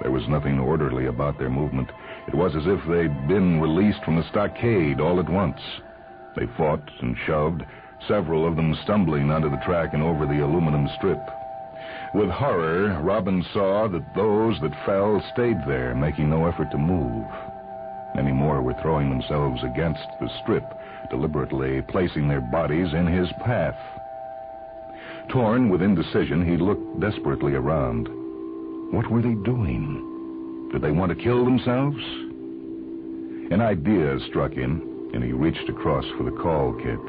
There 0.01 0.12
was 0.12 0.27
nothing 0.27 0.60
orderly 0.60 1.05
about 1.05 1.38
their 1.38 1.50
movement. 1.50 1.89
It 2.27 2.34
was 2.34 2.55
as 2.55 2.65
if 2.65 2.79
they'd 2.88 3.27
been 3.27 3.62
released 3.62 4.03
from 4.03 4.15
the 4.15 4.27
stockade 4.29 5.00
all 5.00 5.20
at 5.20 5.29
once. 5.29 5.60
They 6.36 6.48
fought 6.58 6.89
and 7.01 7.15
shoved, 7.25 7.63
several 8.08 8.48
of 8.48 8.55
them 8.55 8.74
stumbling 8.84 9.29
onto 9.29 9.50
the 9.50 9.62
track 9.65 9.93
and 9.93 10.01
over 10.01 10.25
the 10.25 10.43
aluminum 10.43 10.88
strip. 10.98 11.20
With 12.13 12.29
horror, 12.29 13.00
Robin 13.03 13.43
saw 13.53 13.88
that 13.88 14.15
those 14.15 14.60
that 14.62 14.86
fell 14.86 15.24
stayed 15.34 15.58
there, 15.67 15.93
making 15.93 16.29
no 16.29 16.46
effort 16.48 16.72
to 16.72 16.77
move. 16.77 17.27
Many 18.15 18.31
more 18.31 18.62
were 18.62 18.75
throwing 18.81 19.10
themselves 19.10 19.63
against 19.63 20.08
the 20.20 20.29
strip, 20.41 20.65
deliberately 21.10 21.81
placing 21.84 22.27
their 22.27 22.41
bodies 22.41 22.93
in 22.93 23.08
his 23.08 23.31
path. 23.46 23.77
Torn 25.29 25.70
with 25.70 25.81
indecision, 25.81 26.46
he 26.46 26.58
looked 26.58 27.00
desperately 27.00 27.53
around. 27.53 28.10
What 28.91 29.10
were 29.10 29.21
they 29.21 29.36
doing? 29.36 30.69
Did 30.74 30.81
they 30.81 30.91
want 30.91 31.17
to 31.17 31.24
kill 31.24 31.45
themselves? 31.45 31.98
An 33.51 33.62
idea 33.62 34.19
struck 34.27 34.51
him, 34.51 35.10
and 35.13 35.24
he 35.24 35.31
reached 35.31 35.69
across 35.69 36.05
for 36.17 36.24
the 36.24 36.31
call 36.31 36.74
kit. 36.74 37.00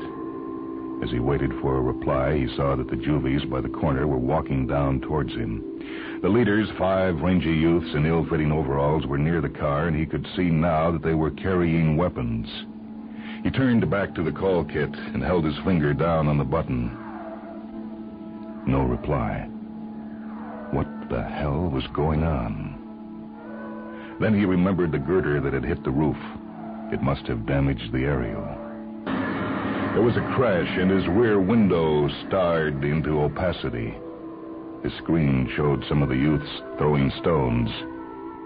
As 1.02 1.10
he 1.10 1.18
waited 1.18 1.50
for 1.60 1.76
a 1.76 1.80
reply, 1.80 2.38
he 2.38 2.46
saw 2.56 2.76
that 2.76 2.88
the 2.88 2.96
juvies 2.96 3.44
by 3.50 3.60
the 3.60 3.68
corner 3.68 4.06
were 4.06 4.16
walking 4.16 4.68
down 4.68 5.00
towards 5.00 5.32
him. 5.32 6.20
The 6.22 6.28
leaders, 6.28 6.68
five 6.78 7.20
rangy 7.20 7.50
youths 7.50 7.92
in 7.94 8.06
ill-fitting 8.06 8.52
overalls, 8.52 9.04
were 9.04 9.18
near 9.18 9.40
the 9.40 9.48
car, 9.48 9.88
and 9.88 9.96
he 9.96 10.06
could 10.06 10.24
see 10.36 10.50
now 10.50 10.92
that 10.92 11.02
they 11.02 11.14
were 11.14 11.32
carrying 11.32 11.96
weapons. 11.96 12.46
He 13.42 13.50
turned 13.50 13.90
back 13.90 14.14
to 14.14 14.22
the 14.22 14.30
call 14.30 14.64
kit 14.64 14.94
and 14.94 15.20
held 15.20 15.44
his 15.44 15.58
finger 15.64 15.92
down 15.92 16.28
on 16.28 16.38
the 16.38 16.44
button. 16.44 16.96
No 18.68 18.82
reply. 18.82 19.48
What 20.72 20.88
the 21.10 21.22
hell 21.22 21.68
was 21.68 21.86
going 21.88 22.22
on? 22.24 24.16
Then 24.18 24.32
he 24.32 24.46
remembered 24.46 24.90
the 24.90 24.98
girder 24.98 25.38
that 25.38 25.52
had 25.52 25.66
hit 25.66 25.84
the 25.84 25.90
roof. 25.90 26.16
It 26.90 27.02
must 27.02 27.26
have 27.26 27.44
damaged 27.44 27.92
the 27.92 28.04
aerial. 28.04 28.42
There 29.04 30.00
was 30.00 30.16
a 30.16 30.34
crash, 30.34 30.78
and 30.78 30.90
his 30.90 31.06
rear 31.08 31.38
window 31.38 32.08
starred 32.26 32.82
into 32.84 33.20
opacity. 33.20 33.92
His 34.82 34.94
screen 34.94 35.46
showed 35.54 35.84
some 35.90 36.02
of 36.02 36.08
the 36.08 36.16
youths 36.16 36.62
throwing 36.78 37.10
stones. 37.20 37.68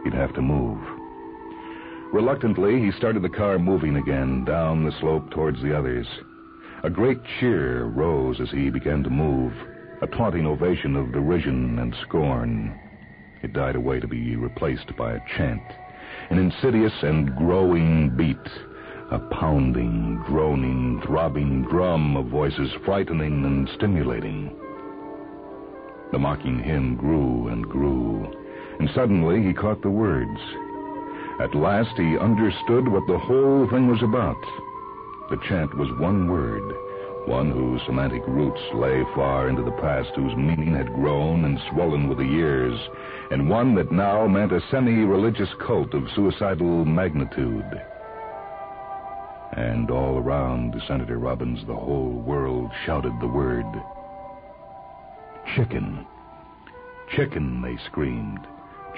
He'd 0.03 0.15
have 0.15 0.35
to 0.35 0.43
move. 0.43 0.81
Reluctantly, 2.13 2.81
he 2.81 2.91
started 2.91 3.23
the 3.23 3.29
car 3.29 3.61
moving 3.61 3.99
again 3.99 4.45
down 4.45 4.85
the 4.85 4.99
slope 4.99 5.31
towards 5.31 5.63
the 5.63 5.79
others. 5.79 6.09
A 6.83 6.91
great 6.91 7.21
cheer 7.39 7.85
rose 7.85 8.41
as 8.41 8.51
he 8.51 8.69
began 8.69 9.05
to 9.05 9.11
move, 9.11 9.53
a 10.03 10.07
taunting 10.07 10.47
ovation 10.47 10.97
of 10.97 11.13
derision 11.13 11.79
and 11.79 11.95
scorn. 12.03 12.79
It 13.43 13.53
died 13.53 13.77
away 13.77 14.01
to 14.01 14.07
be 14.07 14.37
replaced 14.37 14.95
by 14.97 15.13
a 15.13 15.21
chant, 15.37 15.63
an 16.31 16.39
insidious 16.39 16.93
and 17.03 17.35
growing 17.37 18.15
beat, 18.17 18.37
a 19.11 19.19
pounding, 19.19 20.23
droning, 20.27 21.01
throbbing 21.07 21.63
drum 21.71 22.17
of 22.17 22.27
voices 22.27 22.71
frightening 22.85 23.45
and 23.45 23.69
stimulating. 23.77 24.55
The 26.13 26.19
mocking 26.19 26.63
hymn 26.63 26.97
grew 26.97 27.49
and 27.49 27.65
grew, 27.65 28.31
and 28.79 28.91
suddenly 28.95 29.43
he 29.43 29.55
caught 29.55 29.83
the 29.83 29.91
words. 29.91 30.41
At 31.41 31.55
last 31.55 31.97
he 31.97 32.19
understood 32.19 32.89
what 32.89 33.07
the 33.07 33.19
whole 33.19 33.69
thing 33.71 33.87
was 33.87 34.03
about. 34.03 34.41
The 35.31 35.41
chant 35.49 35.77
was 35.77 35.89
one 35.99 36.31
word, 36.31 36.63
one 37.27 37.51
whose 37.51 37.81
semantic 37.87 38.23
roots 38.27 38.61
lay 38.75 39.03
far 39.15 39.49
into 39.49 39.63
the 39.63 39.77
past, 39.83 40.11
whose 40.15 40.37
meaning 40.37 40.75
had 40.75 40.93
grown 40.95 41.45
and 41.45 41.59
swollen 41.71 42.09
with 42.09 42.19
the 42.19 42.25
years, 42.25 42.79
and 43.31 43.51
one 43.51 43.75
that 43.75 43.91
now 43.91 44.27
meant 44.27 44.53
a 44.53 44.61
semi-religious 44.71 45.49
cult 45.67 45.93
of 45.93 46.05
suicidal 46.15 46.85
magnitude. 46.85 47.83
And 49.53 49.91
all 49.91 50.19
around 50.19 50.81
Senator 50.87 51.19
Robbins, 51.19 51.61
the 51.67 51.75
whole 51.75 52.23
world 52.27 52.71
shouted 52.85 53.13
the 53.21 53.29
word. 53.29 53.67
Chicken. 55.57 56.07
Chicken, 57.17 57.63
they 57.63 57.77
screamed. 57.87 58.47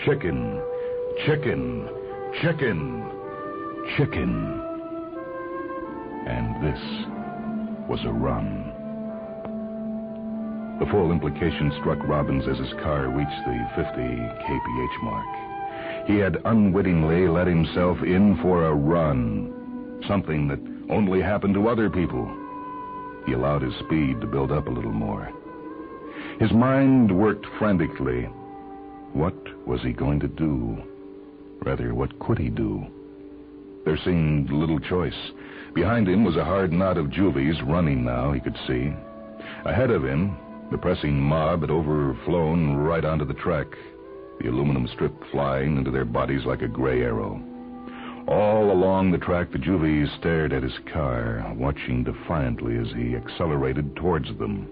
Chicken. 0.04 0.60
Chicken. 1.26 1.88
Chicken. 2.42 3.10
Chicken. 3.96 4.54
And 6.26 6.62
this 6.64 7.17
was 7.88 8.00
a 8.04 8.12
run. 8.12 8.74
The 10.78 10.86
full 10.86 11.10
implication 11.10 11.72
struck 11.80 11.98
Robbins 12.06 12.46
as 12.46 12.58
his 12.58 12.72
car 12.82 13.08
reached 13.08 13.44
the 13.46 13.68
50 13.74 14.00
kph 14.00 15.02
mark. 15.02 16.06
He 16.06 16.18
had 16.18 16.40
unwittingly 16.44 17.26
let 17.26 17.46
himself 17.46 17.98
in 18.02 18.38
for 18.40 18.66
a 18.66 18.74
run, 18.74 20.02
something 20.06 20.46
that 20.48 20.60
only 20.90 21.20
happened 21.20 21.54
to 21.54 21.68
other 21.68 21.90
people. 21.90 22.26
He 23.26 23.32
allowed 23.32 23.62
his 23.62 23.74
speed 23.84 24.20
to 24.20 24.26
build 24.26 24.52
up 24.52 24.68
a 24.68 24.70
little 24.70 24.92
more. 24.92 25.32
His 26.40 26.52
mind 26.52 27.10
worked 27.10 27.46
frantically. 27.58 28.22
What 29.12 29.34
was 29.66 29.82
he 29.82 29.92
going 29.92 30.20
to 30.20 30.28
do? 30.28 30.82
Rather, 31.62 31.94
what 31.94 32.18
could 32.20 32.38
he 32.38 32.50
do? 32.50 32.86
There 33.84 33.98
seemed 34.04 34.50
little 34.50 34.78
choice. 34.78 35.32
Behind 35.74 36.08
him 36.08 36.24
was 36.24 36.36
a 36.36 36.44
hard 36.44 36.72
knot 36.72 36.96
of 36.96 37.10
juvies 37.10 37.62
running 37.62 38.04
now, 38.04 38.32
he 38.32 38.40
could 38.40 38.56
see. 38.66 38.92
Ahead 39.64 39.90
of 39.90 40.04
him, 40.04 40.36
the 40.70 40.78
pressing 40.78 41.20
mob 41.20 41.60
had 41.60 41.70
overflown 41.70 42.76
right 42.76 43.04
onto 43.04 43.24
the 43.24 43.34
track, 43.34 43.66
the 44.40 44.48
aluminum 44.48 44.86
strip 44.88 45.12
flying 45.30 45.76
into 45.76 45.90
their 45.90 46.04
bodies 46.04 46.44
like 46.44 46.62
a 46.62 46.68
gray 46.68 47.02
arrow. 47.02 47.40
All 48.26 48.70
along 48.70 49.10
the 49.10 49.18
track, 49.18 49.50
the 49.50 49.58
juvies 49.58 50.10
stared 50.18 50.52
at 50.52 50.62
his 50.62 50.78
car, 50.92 51.52
watching 51.56 52.04
defiantly 52.04 52.76
as 52.76 52.88
he 52.92 53.16
accelerated 53.16 53.96
towards 53.96 54.28
them. 54.38 54.68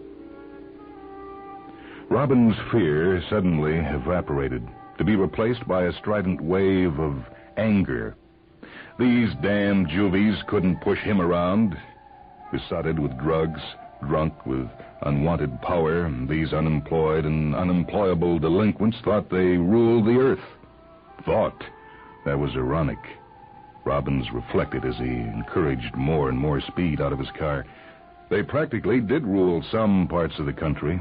Robbins' 2.08 2.56
fear 2.70 3.22
suddenly 3.30 3.76
evaporated, 3.76 4.66
to 4.98 5.04
be 5.04 5.16
replaced 5.16 5.66
by 5.66 5.84
a 5.84 5.92
strident 5.94 6.40
wave 6.40 6.98
of 7.00 7.24
anger 7.56 8.16
these 8.98 9.28
damn 9.42 9.86
juvies 9.86 10.36
couldn't 10.46 10.80
push 10.80 10.98
him 11.00 11.20
around. 11.20 11.76
Besotted 12.50 12.98
with 12.98 13.18
drugs, 13.18 13.60
drunk 14.08 14.46
with 14.46 14.68
unwanted 15.02 15.60
power, 15.60 16.10
these 16.28 16.54
unemployed 16.54 17.26
and 17.26 17.54
unemployable 17.54 18.38
delinquents 18.38 18.96
thought 19.04 19.28
they 19.28 19.58
ruled 19.58 20.06
the 20.06 20.18
earth. 20.18 20.44
Thought. 21.24 21.62
That 22.24 22.38
was 22.38 22.56
ironic. 22.56 22.98
Robbins 23.84 24.32
reflected 24.32 24.84
as 24.84 24.96
he 24.96 25.04
encouraged 25.04 25.94
more 25.94 26.28
and 26.28 26.38
more 26.38 26.60
speed 26.60 27.00
out 27.00 27.12
of 27.12 27.18
his 27.18 27.30
car. 27.38 27.66
They 28.30 28.42
practically 28.42 29.00
did 29.00 29.26
rule 29.26 29.62
some 29.70 30.08
parts 30.08 30.38
of 30.38 30.46
the 30.46 30.52
country. 30.52 31.00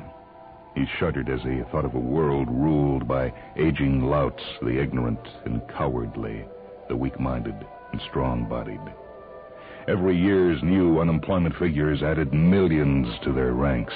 He 0.75 0.85
shuddered 0.99 1.29
as 1.29 1.41
he 1.41 1.63
thought 1.71 1.85
of 1.85 1.95
a 1.95 1.99
world 1.99 2.47
ruled 2.51 3.07
by 3.07 3.33
aging 3.55 4.03
louts, 4.03 4.43
the 4.61 4.79
ignorant 4.79 5.25
and 5.45 5.61
cowardly, 5.69 6.45
the 6.89 6.95
weak 6.95 7.19
minded 7.19 7.55
and 7.95 8.09
strong 8.09 8.43
bodied. 8.43 8.81
Every 9.87 10.17
year's 10.17 10.61
new 10.61 10.99
unemployment 10.99 11.55
figures 11.55 12.03
added 12.03 12.33
millions 12.33 13.07
to 13.23 13.31
their 13.31 13.53
ranks. 13.53 13.93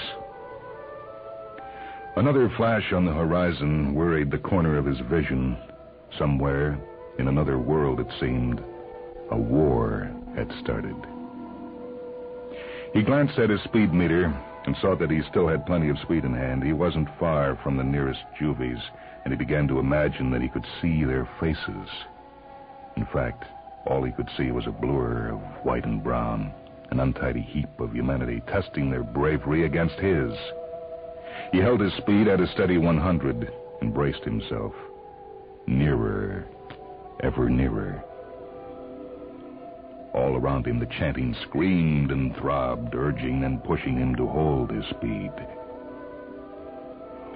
Another 2.16 2.50
flash 2.56 2.94
on 2.94 3.06
the 3.06 3.12
horizon 3.12 3.94
worried 3.94 4.32
the 4.32 4.38
corner 4.38 4.78
of 4.78 4.86
his 4.86 5.00
vision. 5.12 5.58
Somewhere, 6.18 6.80
in 7.18 7.28
another 7.28 7.60
world, 7.60 8.00
it 8.00 8.08
seemed, 8.22 8.64
a 9.32 9.38
war 9.38 10.10
had 10.34 10.50
started. 10.64 10.96
He 12.94 13.02
glanced 13.02 13.38
at 13.38 13.50
his 13.50 13.62
speed 13.64 13.94
meter 13.94 14.34
and 14.66 14.78
saw 14.78 14.96
that 14.96 15.12
he 15.12 15.22
still 15.30 15.50
had 15.50 15.66
plenty 15.66 15.90
of 15.90 16.00
speed 16.00 16.24
in 16.24 16.34
hand. 16.34 16.64
He 16.64 16.72
wasn't 16.72 17.10
far 17.20 17.60
from 17.64 17.76
the 17.76 17.84
nearest 17.84 18.22
juvies, 18.40 18.80
and 19.26 19.34
he 19.34 19.38
began 19.38 19.68
to 19.68 19.80
imagine 19.80 20.32
that 20.32 20.42
he 20.42 20.48
could 20.48 20.66
see 20.82 21.04
their 21.04 21.28
faces. 21.42 21.90
In 22.96 23.06
fact, 23.12 23.44
all 23.86 24.04
he 24.04 24.12
could 24.12 24.30
see 24.38 24.52
was 24.52 24.68
a 24.68 24.72
blur 24.72 25.30
of 25.30 25.40
white 25.66 25.86
and 25.86 26.04
brown, 26.04 26.54
an 26.92 27.00
untidy 27.00 27.42
heap 27.42 27.70
of 27.80 27.94
humanity 27.94 28.42
testing 28.48 28.90
their 28.90 29.04
bravery 29.04 29.66
against 29.66 29.96
his. 29.96 30.34
He 31.52 31.60
held 31.60 31.82
his 31.82 31.94
speed 31.94 32.28
at 32.28 32.42
a 32.42 32.48
steady 32.48 32.78
100 32.78 33.52
and 33.82 33.94
braced 33.94 34.24
himself. 34.24 34.74
Nearer, 35.68 36.46
ever 37.22 37.50
nearer. 37.50 38.04
All 40.14 40.36
around 40.36 40.66
him, 40.66 40.80
the 40.80 40.88
chanting 40.88 41.36
screamed 41.48 42.12
and 42.12 42.36
throbbed, 42.36 42.96
urging 42.96 43.44
and 43.44 43.64
pushing 43.64 43.98
him 43.98 44.16
to 44.16 44.28
hold 44.28 44.72
his 44.72 44.86
speed. 44.90 45.32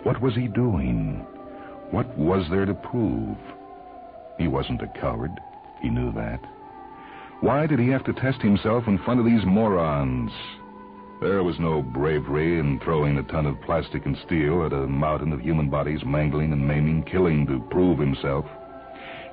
What 0.03 0.19
was 0.21 0.35
he 0.35 0.47
doing? 0.47 1.25
What 1.91 2.17
was 2.17 2.45
there 2.49 2.65
to 2.65 2.73
prove? 2.73 3.37
He 4.37 4.47
wasn't 4.47 4.81
a 4.81 4.87
coward. 4.99 5.31
He 5.83 5.89
knew 5.89 6.13
that. 6.13 6.39
Why 7.41 7.67
did 7.67 7.77
he 7.77 7.89
have 7.89 8.05
to 8.05 8.13
test 8.13 8.41
himself 8.41 8.87
in 8.87 8.97
front 8.99 9.19
of 9.19 9.25
these 9.25 9.45
morons? 9.45 10.31
There 11.19 11.43
was 11.43 11.59
no 11.59 11.81
bravery 11.81 12.57
in 12.57 12.79
throwing 12.79 13.17
a 13.17 13.23
ton 13.23 13.45
of 13.45 13.61
plastic 13.61 14.05
and 14.05 14.17
steel 14.25 14.65
at 14.65 14.71
a 14.71 14.87
mountain 14.87 15.33
of 15.33 15.41
human 15.41 15.69
bodies, 15.69 15.99
mangling 16.05 16.53
and 16.53 16.65
maiming, 16.65 17.03
killing 17.03 17.45
to 17.47 17.59
prove 17.69 17.99
himself. 17.99 18.45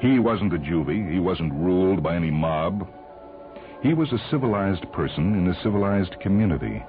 He 0.01 0.19
wasn't 0.19 0.53
a 0.53 0.59
juvie. 0.59 1.13
He 1.13 1.21
wasn't 1.21 1.55
ruled 1.55 2.03
by 2.03 2.17
any 2.17 2.33
mob. 2.33 2.89
He 3.81 3.95
was 3.95 4.13
a 4.13 4.19
civilized 4.29 4.91
person 4.93 5.35
in 5.35 5.47
a 5.47 5.63
civilized 5.63 6.19
community, 6.21 6.83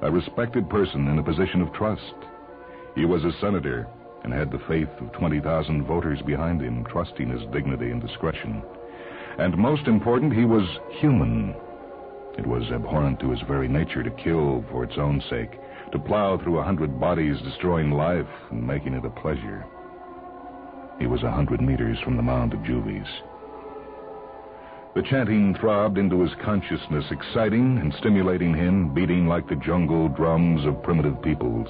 a 0.00 0.10
respected 0.10 0.70
person 0.70 1.06
in 1.08 1.18
a 1.18 1.22
position 1.22 1.60
of 1.60 1.72
trust. 1.74 2.14
He 2.94 3.04
was 3.04 3.24
a 3.24 3.38
senator 3.42 3.88
and 4.24 4.32
had 4.32 4.50
the 4.50 4.62
faith 4.66 4.88
of 5.00 5.12
20,000 5.12 5.84
voters 5.84 6.22
behind 6.22 6.62
him, 6.62 6.84
trusting 6.86 7.28
his 7.28 7.42
dignity 7.52 7.90
and 7.90 8.00
discretion. 8.00 8.62
And 9.38 9.56
most 9.56 9.86
important, 9.86 10.32
he 10.32 10.44
was 10.44 10.66
human. 11.00 11.54
It 12.38 12.46
was 12.46 12.70
abhorrent 12.72 13.20
to 13.20 13.30
his 13.30 13.40
very 13.42 13.68
nature 13.68 14.02
to 14.02 14.10
kill 14.10 14.64
for 14.70 14.84
its 14.84 14.96
own 14.98 15.22
sake, 15.28 15.58
to 15.92 15.98
plow 15.98 16.38
through 16.38 16.58
a 16.58 16.62
hundred 16.64 16.98
bodies, 16.98 17.40
destroying 17.42 17.90
life 17.90 18.26
and 18.50 18.66
making 18.66 18.94
it 18.94 19.04
a 19.04 19.10
pleasure. 19.10 19.64
he 20.98 21.06
was 21.06 21.22
a 21.22 21.30
hundred 21.30 21.60
meters 21.60 21.98
from 22.00 22.16
the 22.16 22.22
mound 22.22 22.54
of 22.54 22.64
juvies. 22.64 23.06
The 24.94 25.02
chanting 25.02 25.54
throbbed 25.54 25.98
into 25.98 26.22
his 26.22 26.34
consciousness, 26.42 27.04
exciting 27.10 27.78
and 27.78 27.92
stimulating 27.94 28.54
him, 28.54 28.94
beating 28.94 29.26
like 29.26 29.46
the 29.46 29.56
jungle 29.56 30.08
drums 30.08 30.64
of 30.64 30.82
primitive 30.82 31.20
peoples. 31.20 31.68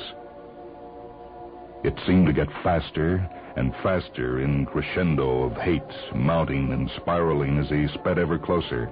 It 1.85 1.99
seemed 2.07 2.27
to 2.27 2.33
get 2.33 2.49
faster 2.63 3.29
and 3.57 3.75
faster 3.83 4.41
in 4.41 4.67
crescendo 4.67 5.45
of 5.45 5.57
hate, 5.57 5.83
mounting 6.15 6.73
and 6.73 6.91
spiraling 6.97 7.59
as 7.59 7.69
he 7.69 7.89
sped 7.89 8.19
ever 8.19 8.39
closer. 8.39 8.91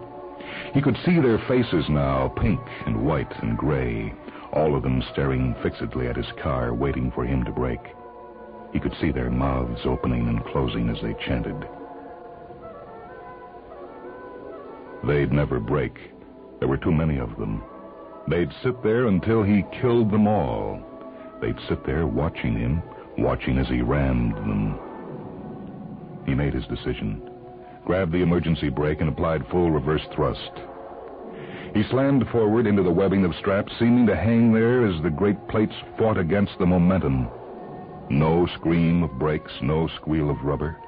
He 0.73 0.81
could 0.81 0.97
see 1.05 1.21
their 1.21 1.39
faces 1.49 1.89
now, 1.89 2.29
pink 2.29 2.61
and 2.87 3.05
white 3.05 3.33
and 3.43 3.57
gray, 3.57 4.15
all 4.53 4.77
of 4.77 4.83
them 4.83 5.03
staring 5.13 5.55
fixedly 5.63 6.07
at 6.09 6.17
his 6.17 6.31
car, 6.43 6.73
waiting 6.75 7.11
for 7.11 7.25
him 7.25 7.45
to 7.45 7.53
break. 7.53 7.81
He 8.73 8.81
could 8.81 8.95
see 9.01 9.11
their 9.11 9.31
mouths 9.31 9.81
opening 9.85 10.29
and 10.29 10.45
closing 10.47 10.89
as 10.89 11.01
they 11.03 11.15
chanted. 11.27 11.57
They'd 15.07 15.33
never 15.33 15.61
break. 15.61 15.99
There 16.59 16.69
were 16.69 16.79
too 16.79 16.93
many 16.93 17.19
of 17.19 17.37
them. 17.37 17.63
They'd 18.29 18.53
sit 18.63 18.83
there 18.83 19.07
until 19.07 19.43
he 19.43 19.65
killed 19.81 20.11
them 20.11 20.27
all. 20.27 20.81
They'd 21.45 21.69
sit 21.69 21.85
there 21.85 22.07
watching 22.07 22.59
him, 22.59 22.83
watching 23.19 23.59
as 23.59 23.69
he 23.69 23.83
rammed 23.83 24.35
them. 24.35 24.79
He 26.25 26.35
made 26.35 26.55
his 26.55 26.67
decision, 26.69 27.21
grabbed 27.85 28.13
the 28.13 28.23
emergency 28.23 28.71
brake, 28.71 29.03
and 29.03 29.11
applied 29.11 29.47
full 29.49 29.71
reverse 29.71 30.01
thrust. 30.15 30.53
He 31.75 31.83
slammed 31.91 32.27
forward 32.29 32.67
into 32.67 32.83
the 32.83 32.91
webbing 32.91 33.27
of 33.27 33.35
straps, 33.35 33.75
seeming 33.79 34.07
to 34.07 34.17
hang 34.17 34.55
there 34.55 34.87
as 34.87 35.03
the 35.03 35.11
great 35.11 35.37
plates 35.49 35.75
fought 35.99 36.17
against 36.17 36.59
the 36.59 36.65
momentum. 36.65 37.29
No 38.09 38.47
scream 38.47 39.03
of 39.03 39.19
brakes, 39.19 39.53
no 39.61 39.87
squeal 39.97 40.31
of 40.31 40.43
rubber. 40.45 40.79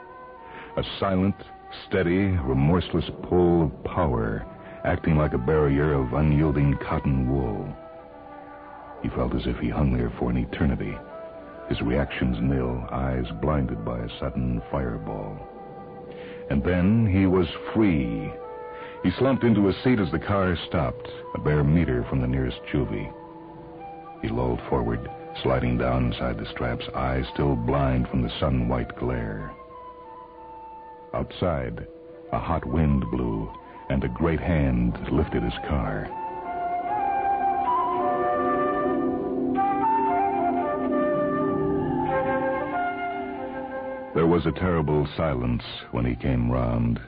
A 0.79 0.83
silent, 0.99 1.37
steady, 1.87 2.29
remorseless 2.29 3.11
pull 3.25 3.65
of 3.65 3.85
power, 3.85 4.47
acting 4.87 5.19
like 5.19 5.35
a 5.35 5.39
barrier 5.39 5.93
of 5.93 6.15
unyielding 6.15 6.79
cotton 6.79 7.31
wool. 7.31 7.77
He 9.03 9.09
felt 9.11 9.35
as 9.35 9.47
if 9.47 9.59
he 9.59 9.69
hung 9.69 9.97
there 9.97 10.13
for 10.19 10.31
an 10.31 10.37
eternity, 10.37 10.97
his 11.69 11.83
reactions 11.83 12.39
nil, 12.41 12.85
eyes 12.91 13.27
blinded 13.41 13.85
by 13.85 13.99
a 13.99 14.19
sudden 14.19 14.63
fireball. 14.71 15.37
And 16.51 16.63
then 16.63 17.07
he 17.07 17.27
was 17.27 17.49
free. 17.75 18.33
He 19.03 19.11
slumped 19.13 19.45
into 19.45 19.69
a 19.69 19.73
seat 19.83 19.99
as 19.99 20.11
the 20.11 20.19
car 20.19 20.57
stopped, 20.69 21.09
a 21.35 21.39
bare 21.39 21.65
meter 21.65 22.05
from 22.05 22.21
the 22.21 22.27
nearest 22.27 22.61
juvie. 22.73 23.13
He 24.23 24.29
lolled 24.29 24.61
forward, 24.69 25.11
sliding 25.43 25.79
down 25.79 26.07
inside 26.07 26.39
the 26.39 26.47
straps, 26.47 26.89
eyes 26.95 27.27
still 27.33 27.57
blind 27.57 28.09
from 28.09 28.23
the 28.23 28.33
sun-white 28.41 28.97
glare. 28.97 29.53
Outside, 31.15 31.87
a 32.33 32.39
hot 32.39 32.65
wind 32.65 33.05
blew, 33.11 33.51
and 33.91 34.03
a 34.03 34.09
great 34.09 34.41
hand 34.41 34.99
lifted 35.13 35.43
his 35.43 35.59
car. 35.69 36.09
Was 44.37 44.45
a 44.45 44.53
terrible 44.53 45.09
silence 45.17 45.63
when 45.93 46.05
he 46.05 46.15
came 46.15 46.53
round. 46.53 47.01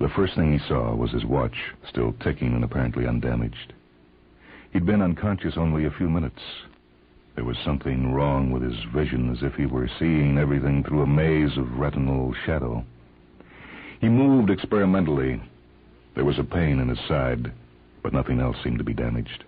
The 0.00 0.08
first 0.16 0.34
thing 0.34 0.58
he 0.58 0.66
saw 0.66 0.94
was 0.94 1.10
his 1.10 1.26
watch, 1.26 1.54
still 1.86 2.14
ticking 2.14 2.54
and 2.54 2.64
apparently 2.64 3.06
undamaged. 3.06 3.74
He'd 4.72 4.86
been 4.86 5.02
unconscious 5.02 5.58
only 5.58 5.84
a 5.84 5.90
few 5.90 6.08
minutes. 6.08 6.40
There 7.34 7.44
was 7.44 7.58
something 7.62 8.14
wrong 8.14 8.52
with 8.52 8.62
his 8.62 8.82
vision, 8.94 9.30
as 9.30 9.42
if 9.42 9.52
he 9.52 9.66
were 9.66 9.90
seeing 9.98 10.38
everything 10.38 10.82
through 10.82 11.02
a 11.02 11.06
maze 11.06 11.58
of 11.58 11.78
retinal 11.78 12.34
shadow. 12.46 12.82
He 14.00 14.08
moved 14.08 14.48
experimentally. 14.48 15.42
There 16.14 16.24
was 16.24 16.38
a 16.38 16.44
pain 16.44 16.80
in 16.80 16.88
his 16.88 17.06
side, 17.06 17.52
but 18.02 18.14
nothing 18.14 18.40
else 18.40 18.56
seemed 18.64 18.78
to 18.78 18.84
be 18.84 18.94
damaged. 18.94 19.44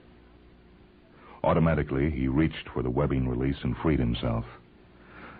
Automatically, 1.42 2.10
he 2.10 2.28
reached 2.28 2.68
for 2.74 2.82
the 2.82 2.90
webbing 2.90 3.26
release 3.26 3.56
and 3.62 3.74
freed 3.78 3.98
himself. 3.98 4.44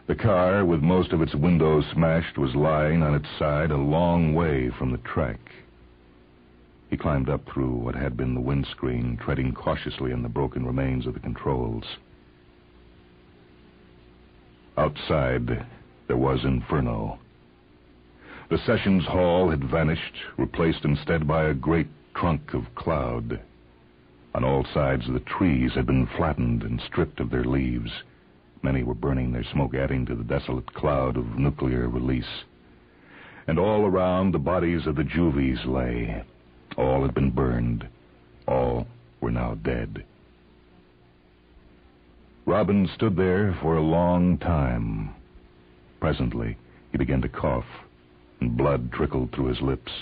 The 0.07 0.15
car, 0.15 0.65
with 0.65 0.83
most 0.83 1.13
of 1.13 1.21
its 1.21 1.35
windows 1.35 1.85
smashed, 1.93 2.39
was 2.39 2.55
lying 2.55 3.03
on 3.03 3.15
its 3.17 3.29
side 3.39 3.73
a 3.73 3.77
long 3.77 4.35
way 4.35 4.71
from 4.71 4.93
the 4.93 4.99
track. 4.99 5.41
He 6.89 6.97
climbed 6.97 7.29
up 7.29 7.45
through 7.47 7.73
what 7.73 7.97
had 7.97 8.17
been 8.17 8.35
the 8.35 8.41
windscreen, 8.41 9.17
treading 9.17 9.53
cautiously 9.53 10.13
in 10.13 10.23
the 10.23 10.29
broken 10.29 10.65
remains 10.65 11.07
of 11.07 11.15
the 11.15 11.21
controls. 11.21 11.97
Outside, 14.79 15.67
there 16.07 16.17
was 16.17 16.45
inferno. 16.45 17.19
The 18.49 18.59
sessions 18.59 19.05
hall 19.07 19.51
had 19.51 19.65
vanished, 19.65 20.15
replaced 20.37 20.85
instead 20.85 21.27
by 21.27 21.47
a 21.47 21.55
great 21.55 21.89
trunk 22.15 22.55
of 22.55 22.73
cloud. 22.77 23.41
On 24.37 24.45
all 24.45 24.65
sides, 24.73 25.09
the 25.09 25.19
trees 25.19 25.73
had 25.75 25.87
been 25.87 26.07
flattened 26.07 26.63
and 26.63 26.81
stripped 26.81 27.19
of 27.19 27.31
their 27.31 27.45
leaves. 27.45 27.91
Many 28.63 28.83
were 28.83 28.95
burning, 28.95 29.33
their 29.33 29.45
smoke 29.45 29.75
adding 29.75 30.07
to 30.07 30.15
the 30.15 30.25
desolate 30.25 30.73
cloud 30.75 31.17
of 31.17 31.39
nuclear 31.39 31.89
release. 31.89 32.45
And 33.47 33.59
all 33.59 33.87
around, 33.87 34.33
the 34.33 34.39
bodies 34.39 34.87
of 34.87 34.97
the 34.97 35.05
juvies 35.05 35.65
lay. 35.65 36.25
All 36.77 37.03
had 37.03 37.15
been 37.15 37.31
burned. 37.31 37.87
All 38.47 38.87
were 39.21 39.31
now 39.31 39.55
dead. 39.55 40.05
Robin 42.45 42.87
stood 42.95 43.17
there 43.17 43.53
for 43.61 43.77
a 43.77 43.83
long 43.83 44.39
time. 44.39 45.11
Presently, 46.01 46.57
he 46.93 46.99
began 46.99 47.21
to 47.23 47.29
cough, 47.29 47.67
and 48.41 48.57
blood 48.57 48.93
trickled 48.93 49.33
through 49.33 49.47
his 49.47 49.61
lips. 49.61 49.93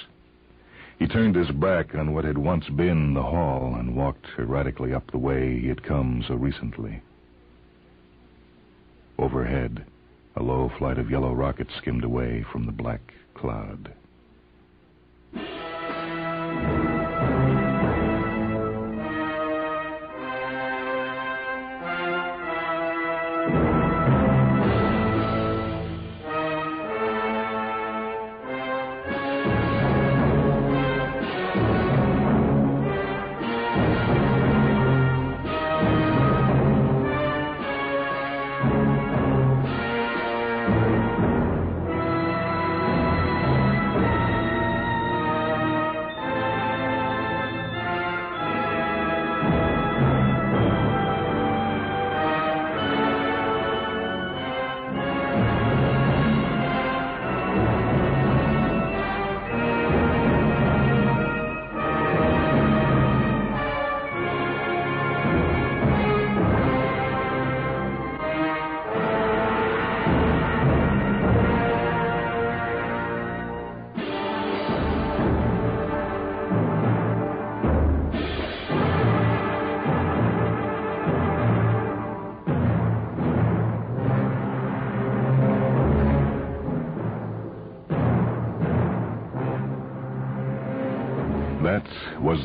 He 0.99 1.07
turned 1.07 1.35
his 1.35 1.51
back 1.51 1.95
on 1.95 2.13
what 2.13 2.25
had 2.25 2.39
once 2.39 2.69
been 2.69 3.15
the 3.15 3.23
hall 3.23 3.75
and 3.75 3.97
walked 3.97 4.27
erratically 4.39 4.93
up 4.93 5.11
the 5.11 5.19
way 5.19 5.59
he 5.59 5.69
had 5.69 5.83
come 5.83 6.23
so 6.27 6.35
recently. 6.35 7.01
Overhead, 9.19 9.85
a 10.37 10.43
low 10.43 10.71
flight 10.79 10.99
of 10.99 11.11
yellow 11.11 11.33
rockets 11.33 11.75
skimmed 11.77 12.05
away 12.05 12.45
from 12.51 12.67
the 12.67 12.73
black 12.73 13.01
cloud. 13.35 13.93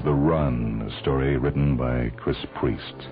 The 0.03 0.13
Run, 0.13 0.89
a 0.89 1.01
story 1.01 1.37
written 1.37 1.75
by 1.75 2.11
Chris 2.17 2.37
Priest. 2.55 3.07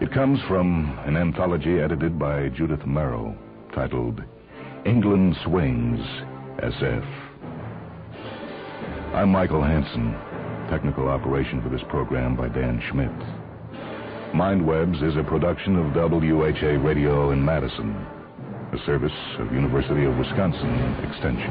It 0.00 0.12
comes 0.12 0.38
from 0.48 0.98
an 1.06 1.16
anthology 1.16 1.80
edited 1.80 2.18
by 2.18 2.48
Judith 2.50 2.80
Merril 2.80 3.36
titled 3.74 4.22
England 4.84 5.36
Swings 5.44 6.00
SF. 6.58 7.06
I'm 9.14 9.30
Michael 9.30 9.62
Hanson. 9.62 10.12
Technical 10.68 11.08
operation 11.08 11.62
for 11.62 11.68
this 11.68 11.82
program 11.88 12.36
by 12.36 12.48
Dan 12.48 12.82
Schmidt. 12.90 13.10
Mindwebs 14.34 15.02
is 15.02 15.16
a 15.16 15.22
production 15.22 15.76
of 15.76 15.94
WHA 15.94 16.84
Radio 16.84 17.30
in 17.30 17.44
Madison. 17.44 17.94
a 18.72 18.78
service 18.86 19.12
of 19.38 19.52
University 19.52 20.04
of 20.04 20.16
Wisconsin 20.16 20.70
Extension. 21.02 21.50